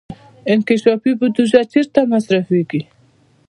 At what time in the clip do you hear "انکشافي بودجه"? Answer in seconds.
0.53-1.61